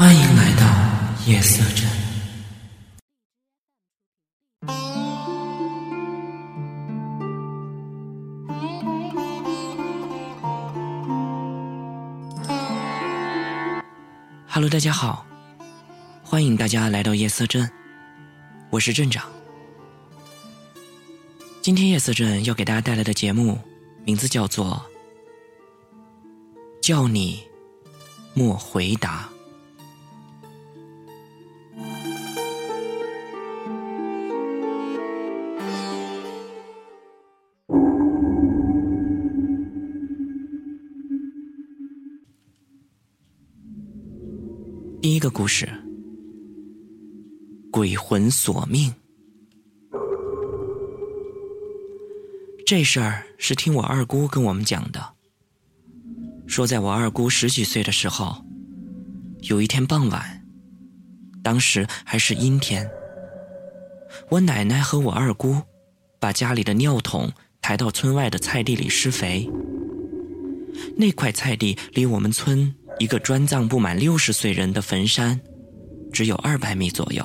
[0.00, 0.64] 欢迎来到
[1.26, 1.86] 夜色镇。
[14.48, 15.26] Hello，大家好，
[16.22, 17.70] 欢迎大家来到夜色镇，
[18.70, 19.30] 我是镇长。
[21.60, 23.58] 今天夜色镇要给大家带来的节目
[24.06, 24.82] 名字叫做
[26.80, 27.44] 《叫你
[28.32, 29.28] 莫回答》。
[45.30, 45.68] 故事：
[47.70, 48.92] 鬼魂索命。
[52.66, 55.14] 这事儿是听我二姑跟我们讲的。
[56.46, 58.44] 说在我二姑十几岁的时候，
[59.42, 60.44] 有一天傍晚，
[61.42, 62.90] 当时还是阴天，
[64.30, 65.62] 我奶奶和我二姑
[66.18, 69.48] 把家里的尿桶抬到村外的菜地里施肥。
[70.96, 72.74] 那块菜地离我们村。
[73.00, 75.40] 一个专葬不满六十岁人的坟山，
[76.12, 77.24] 只有二百米左右。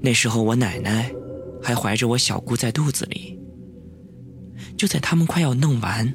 [0.00, 1.12] 那时候我奶奶
[1.60, 3.36] 还怀着我小姑在肚子里。
[4.78, 6.14] 就在他们快要弄完，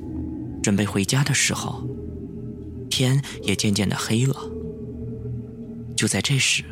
[0.63, 1.85] 准备回家的时候，
[2.89, 4.35] 天也渐渐的黑了。
[5.97, 6.63] 就在这时，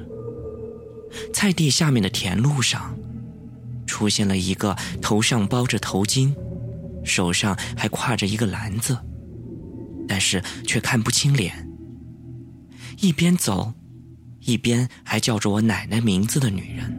[1.34, 2.98] 菜地下面的田路上，
[3.86, 6.34] 出现了一个头上包着头巾，
[7.04, 8.98] 手上还挎着一个篮子。
[10.08, 11.68] 但是却看不清脸，
[13.02, 13.74] 一边走，
[14.42, 16.96] 一边还叫着我奶奶名字的女人。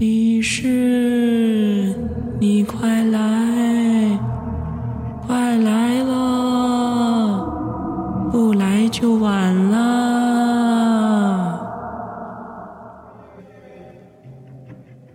[0.00, 1.94] 李氏，
[2.40, 4.18] 你快来，
[5.26, 7.46] 快来了，
[8.32, 9.84] 不来就晚了。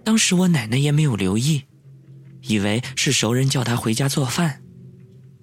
[0.04, 1.64] 当时我奶奶也没有留意。
[2.50, 4.64] 以为是熟人叫他回家做饭，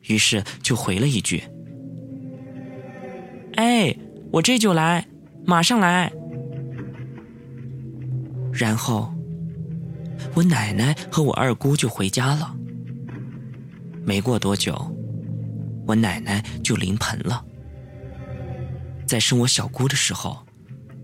[0.08, 1.40] 于是就回了一句
[3.54, 3.96] ：“哎，
[4.32, 5.06] 我这就来，
[5.46, 6.12] 马上来。”
[8.52, 9.14] 然后，
[10.34, 12.52] 我奶奶和我二姑就回家了。
[14.04, 14.74] 没过多久，
[15.86, 17.44] 我奶奶就临盆了，
[19.06, 20.44] 在生我小姑的时候，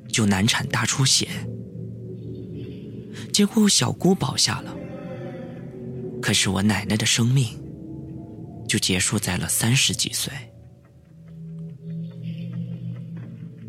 [0.08, 1.28] 就难产大出血，
[3.32, 4.74] 结果小姑保下了。
[6.22, 7.48] 可是我奶奶的生命
[8.68, 10.32] 就结束在了三十几岁。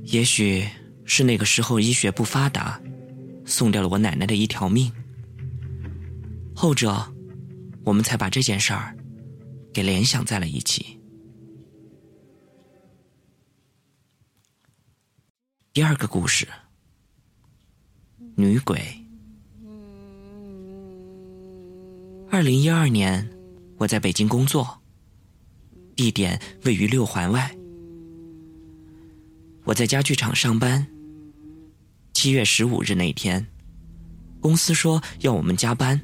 [0.04, 0.66] 也许
[1.04, 2.80] 是那个时候医学不发达，
[3.46, 4.90] 送掉了我奶奶的一条命。
[6.56, 7.04] 后者，
[7.84, 8.96] 我们才把这件事儿
[9.74, 11.00] 给联想在了一起。
[15.74, 16.48] 第二个故事，
[18.36, 19.03] 女鬼。
[22.34, 23.30] 二零一二年，
[23.78, 24.82] 我在北京工作，
[25.96, 27.56] 地点位于六环外。
[29.66, 30.88] 我在家具厂上班。
[32.12, 33.46] 七月十五日那天，
[34.42, 36.02] 公司说要我们加班，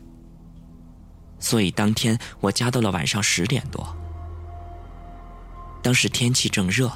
[1.40, 3.84] 所以当天我加到了晚上十点多。
[5.82, 6.92] 当时天气正热，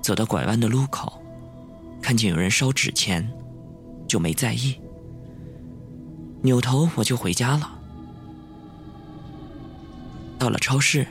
[0.00, 1.20] 走到拐弯的路口，
[2.00, 3.28] 看见有人烧纸钱，
[4.06, 4.80] 就没在意，
[6.42, 7.74] 扭头我就回家了。
[10.38, 11.06] 到了超市，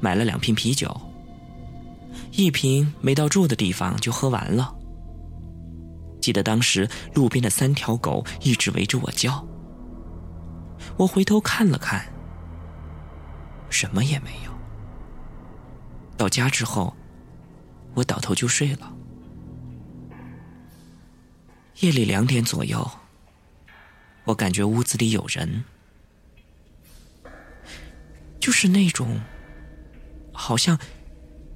[0.00, 0.98] 买了两瓶啤酒。
[2.32, 4.74] 一瓶没到住的地方就喝完了。
[6.20, 9.46] 记得当时路边的三条狗一直围着我叫。
[10.96, 12.04] 我回头看了看，
[13.68, 14.50] 什么也没有。
[16.16, 16.94] 到家之后，
[17.94, 18.92] 我倒头就睡了。
[21.80, 22.90] 夜里两点左右，
[24.24, 25.64] 我感觉屋子里有人。
[28.40, 29.20] 就是那种，
[30.32, 30.78] 好像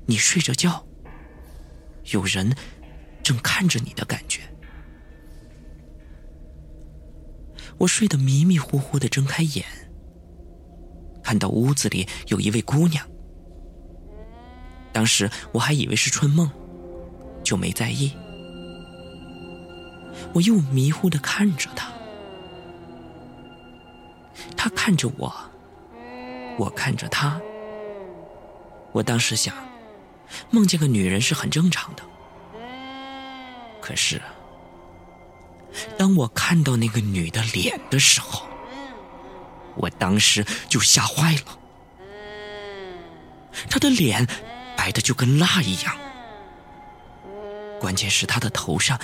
[0.07, 0.87] 你睡着觉，
[2.13, 2.55] 有人
[3.23, 4.43] 正看着你的感觉。
[7.79, 9.65] 我睡得迷迷糊糊的，睁开眼，
[11.23, 13.09] 看到屋子里有一位姑娘。
[14.93, 16.49] 当时我还以为是春梦，
[17.43, 18.13] 就没在意。
[20.33, 21.93] 我又迷糊的看着她，
[24.57, 25.35] 她看着我。
[26.57, 27.41] 我看着他，
[28.93, 29.55] 我当时想，
[30.51, 32.03] 梦见个女人是很正常的。
[33.81, 34.23] 可是，
[35.99, 38.47] 当我看到那个女的脸的时候，
[39.77, 41.59] 我当时就吓坏了。
[43.69, 44.27] 她的脸
[44.77, 45.97] 白的就跟蜡一样，
[47.81, 48.99] 关键是她的头上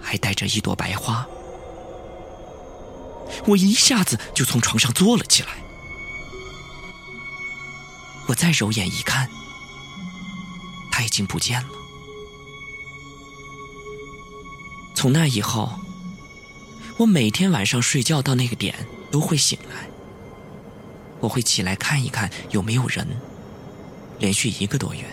[0.00, 1.26] 还戴着一朵白花。
[3.46, 5.48] 我一下子就从床上坐了起来。
[8.30, 9.28] 我再揉眼一看，
[10.88, 11.68] 他已经不见了。
[14.94, 15.68] 从那以后，
[16.96, 19.88] 我每天晚上睡觉到那个点都会醒来。
[21.18, 23.04] 我会起来看一看有没有人。
[24.20, 25.04] 连续一个多月。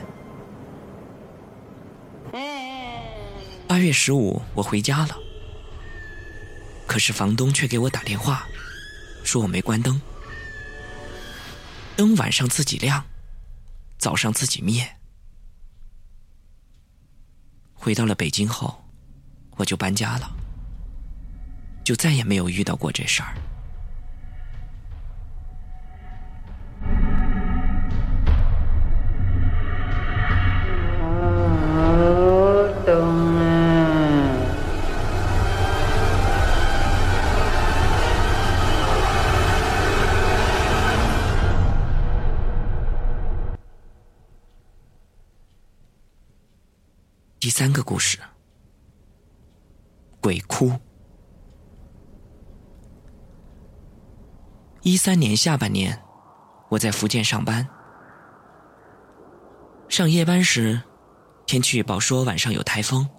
[3.68, 5.18] 八月十五，我回家了，
[6.86, 8.48] 可是房东却给我打电话，
[9.24, 10.00] 说我没关灯，
[11.98, 13.04] 灯晚上自己亮，
[13.98, 14.88] 早上自己灭。
[17.74, 18.86] 回到了北京后，
[19.56, 20.32] 我就搬家了，
[21.84, 23.36] 就再也没有遇到过这事儿。
[47.98, 48.20] 故事，
[50.22, 50.72] 鬼哭。
[54.84, 56.00] 一三年下半年，
[56.70, 57.68] 我在福建上班，
[59.90, 60.80] 上夜班时，
[61.48, 63.10] 天气预报说晚上有台风，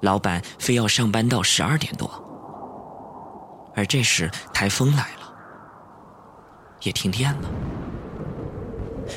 [0.00, 2.08] 老板非要上班到十二点多，
[3.74, 5.34] 而这时台风来了，
[6.82, 7.50] 也停电了，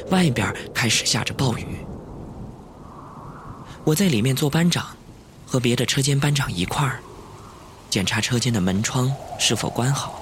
[0.10, 1.87] 外边开始下着暴雨。
[3.88, 4.86] 我在里面做班长，
[5.46, 7.00] 和别的车间班长一块儿
[7.90, 10.22] 检查车间的门窗是否关好。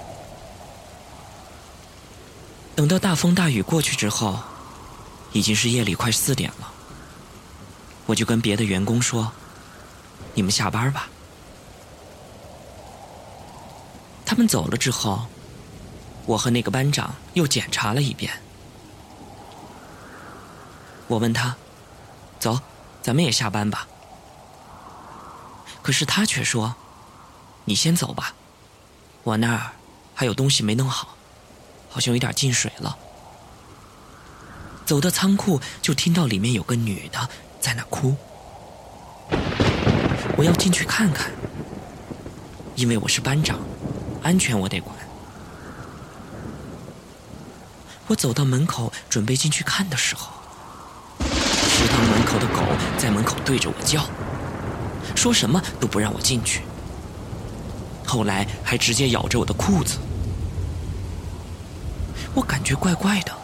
[2.75, 4.37] 等到大风大雨过去之后，
[5.31, 6.71] 已经是夜里快四点了。
[8.05, 9.31] 我就跟别的员工说
[10.35, 11.09] ：“你们下班吧。”
[14.27, 15.25] 他们走了之后，
[16.27, 18.31] 我和那个班长又检查了一遍。
[21.07, 21.55] 我问他
[22.39, 22.59] ：“走。”
[23.05, 23.87] 咱们也下班吧。
[25.83, 26.73] 可是他却说
[27.65, 28.33] ：“你先走吧，
[29.21, 29.73] 我那儿
[30.15, 31.15] 还有东西没弄好，
[31.87, 32.97] 好像有点进水了。”
[34.87, 37.29] 走到仓库，就听到里面有个女的
[37.61, 38.15] 在那哭。
[40.35, 41.31] 我要进去看看，
[42.73, 43.59] 因为我是班长，
[44.23, 44.97] 安全我得管。
[48.07, 50.31] 我走到门口，准备进去看的时候。
[51.75, 52.61] 食堂门口的狗
[52.97, 54.07] 在门口对着我叫，
[55.13, 56.61] 说什么都不让我进去。
[58.05, 59.97] 后来还直接咬着我的裤子，
[62.33, 63.37] 我感觉怪怪的，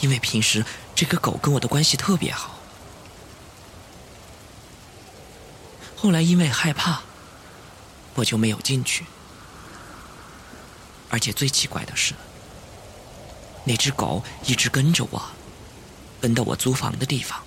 [0.00, 0.64] 因为平时
[0.94, 2.54] 这个狗跟我的关系特别好。
[5.96, 7.00] 后来因为害怕，
[8.14, 9.04] 我就没有进去。
[11.10, 12.14] 而且最奇怪的是，
[13.64, 15.20] 那只狗一直跟着我。
[16.20, 17.42] 奔到我租房的地方，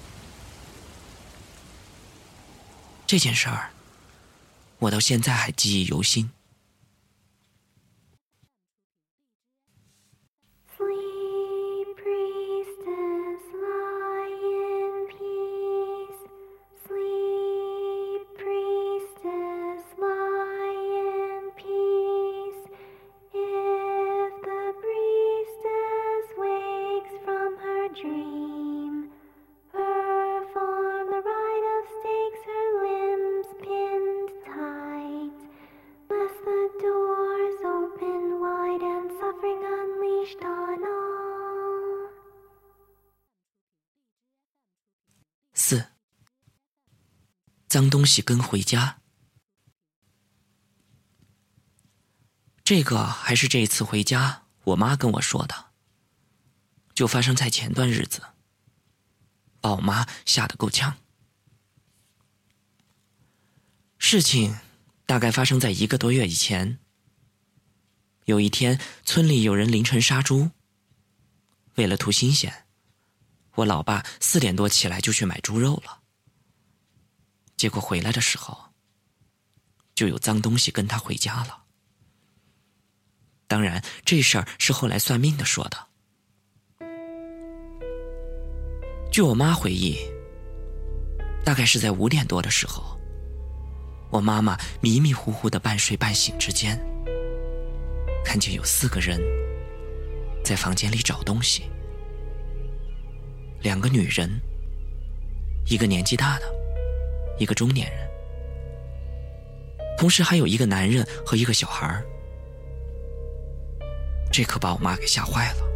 [3.05, 3.71] 这件事儿，
[4.79, 6.31] 我到现在还记忆犹新。
[47.71, 48.99] 脏东西跟回家。
[52.65, 55.67] 这个还是这一次回家，我妈跟我说的，
[56.93, 58.23] 就发生在前段日子，
[59.61, 60.97] 把我妈吓得够呛。
[63.97, 64.59] 事情
[65.05, 66.77] 大概发生在一个多月以前。
[68.25, 70.51] 有一天，村里有人凌晨杀猪，
[71.75, 72.65] 为了图新鲜。
[73.55, 76.00] 我老爸四点多起来就去买猪肉了，
[77.61, 78.57] 结果回来的时候，
[79.93, 81.61] 就有脏东西跟他回家了。
[83.45, 85.77] 当然，这事儿是后来算命的说的。
[89.11, 89.95] 据我妈回忆，
[91.45, 92.99] 大概是在五点多的时候，
[94.09, 96.83] 我妈妈迷迷糊糊的半睡半醒之间，
[98.25, 99.21] 看见有四个人
[100.43, 101.69] 在房间里找东西。
[103.61, 104.41] 两个女人，
[105.67, 106.60] 一个年纪大的，
[107.37, 108.09] 一个中年人，
[109.97, 112.01] 同时还有一个男人和一个小孩。
[114.31, 115.67] 这可把我妈给吓坏了。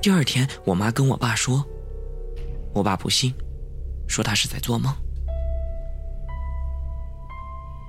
[0.00, 1.64] 第二天，我妈跟我爸说，
[2.74, 3.32] 我爸不信，
[4.08, 4.92] 说他是在做梦。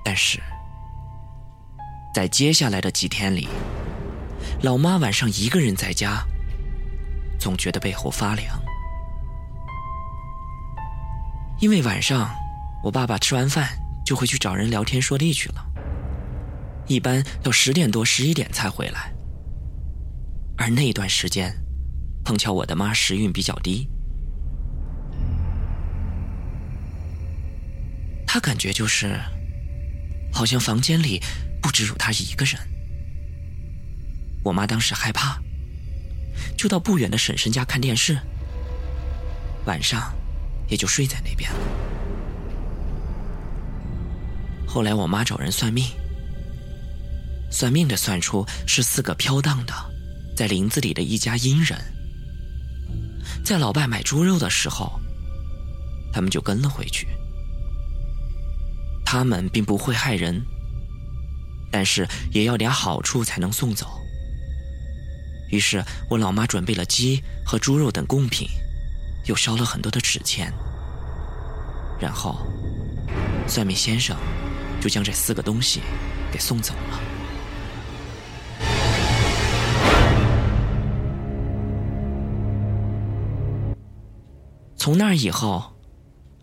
[0.04, 0.38] 但是，
[2.14, 3.48] 在接下来的几天里，
[4.62, 6.24] 老妈晚上一个人在家，
[7.38, 8.62] 总觉得背后发凉，
[11.60, 12.30] 因为晚上
[12.82, 13.68] 我爸爸吃完饭
[14.04, 15.64] 就会去找人聊天说地去了，
[16.86, 19.12] 一般到十点多十一点才回来，
[20.56, 21.54] 而那段时间，
[22.24, 23.88] 碰巧我的妈时运比较低，
[28.26, 29.18] 她感觉就是。
[30.36, 31.22] 好像房间里
[31.62, 32.60] 不只有他一个人。
[34.42, 35.40] 我妈当时害怕，
[36.58, 38.18] 就到不远的婶婶家看电视，
[39.64, 40.12] 晚上
[40.68, 41.58] 也就睡在那边了。
[44.66, 45.86] 后来我妈找人算命，
[47.50, 49.72] 算命的算出是四个飘荡的
[50.36, 51.78] 在林子里的一家阴人，
[53.44, 55.00] 在老伴买猪肉的时候，
[56.12, 57.06] 他们就跟了回去。
[59.04, 60.42] 他们并不会害人，
[61.70, 63.86] 但是也要点好处才能送走。
[65.50, 68.48] 于是我老妈准备了鸡和猪肉等贡品，
[69.26, 70.52] 又烧了很多的纸钱，
[71.98, 72.36] 然后
[73.46, 74.16] 算命先生
[74.80, 75.80] 就将这四个东西
[76.30, 77.00] 给送走了。
[84.76, 85.74] 从那以后，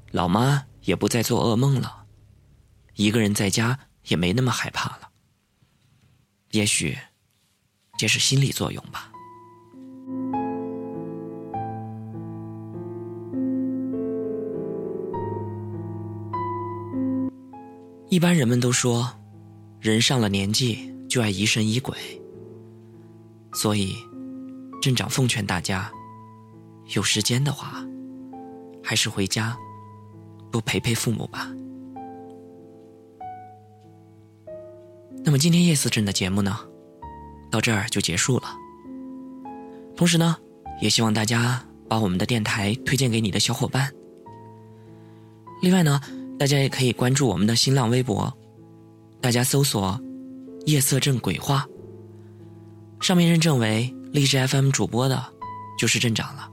[0.10, 2.06] 老妈也不再做噩梦了。
[2.96, 5.10] 一个人在家也没那么害怕了，
[6.50, 6.98] 也许
[8.00, 9.11] 这是心理作用吧。
[18.12, 19.10] 一般人们都说，
[19.80, 21.96] 人上了年纪就爱疑神疑鬼，
[23.54, 23.96] 所以
[24.82, 25.90] 镇长奉劝大家，
[26.94, 27.82] 有时间的话，
[28.84, 29.58] 还是回家
[30.52, 31.50] 多陪陪父母吧。
[35.24, 36.60] 那么今天夜思镇的节目呢，
[37.50, 38.54] 到这儿就结束了。
[39.96, 40.36] 同时呢，
[40.82, 43.90] 也希望大家把我们的电台推荐给你的小伙伴。
[45.62, 46.02] 另外呢，
[46.42, 48.36] 大家也可以关注我们的新浪微博，
[49.22, 50.02] 大家搜索
[50.66, 51.68] “夜色镇鬼话”，
[53.00, 55.24] 上面认证为励志 FM 主播的，
[55.78, 56.50] 就是镇长了。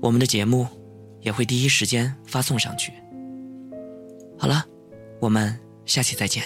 [0.00, 0.68] 我们的节目
[1.20, 2.92] 也会第一时间发送上去。
[4.38, 4.64] 好了，
[5.18, 6.44] 我们下期再见。